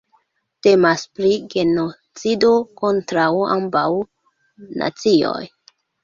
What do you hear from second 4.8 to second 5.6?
nacioj.